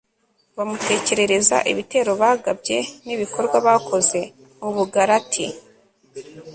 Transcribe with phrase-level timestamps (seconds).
[0.55, 4.19] bamutekerereza ibitero bagabye n'ibikorwa bakoze
[4.61, 5.45] mu bugalati